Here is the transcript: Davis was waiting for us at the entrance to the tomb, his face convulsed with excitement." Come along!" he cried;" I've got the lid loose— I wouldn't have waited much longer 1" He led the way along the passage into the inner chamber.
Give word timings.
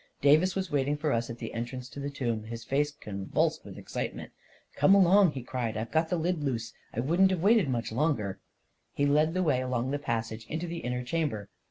Davis 0.19 0.55
was 0.55 0.71
waiting 0.71 0.97
for 0.97 1.11
us 1.13 1.29
at 1.29 1.37
the 1.37 1.53
entrance 1.53 1.87
to 1.87 1.99
the 1.99 2.09
tomb, 2.09 2.45
his 2.45 2.63
face 2.63 2.89
convulsed 2.91 3.63
with 3.63 3.77
excitement." 3.77 4.31
Come 4.75 4.95
along!" 4.95 5.33
he 5.33 5.43
cried;" 5.43 5.77
I've 5.77 5.91
got 5.91 6.09
the 6.09 6.17
lid 6.17 6.43
loose— 6.43 6.73
I 6.95 6.99
wouldn't 7.01 7.29
have 7.29 7.43
waited 7.43 7.69
much 7.69 7.91
longer 7.91 8.39
1" 8.39 8.39
He 8.95 9.05
led 9.05 9.35
the 9.35 9.43
way 9.43 9.61
along 9.61 9.91
the 9.91 9.99
passage 9.99 10.47
into 10.47 10.65
the 10.65 10.79
inner 10.79 11.03
chamber. 11.03 11.49